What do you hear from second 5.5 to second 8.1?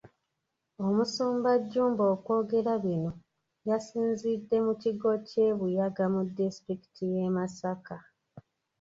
Buyaga mu disitulikiti y’e Masaka.